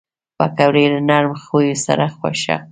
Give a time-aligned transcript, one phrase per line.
[0.37, 2.55] پکورې له نرم خویو سره ښه خوري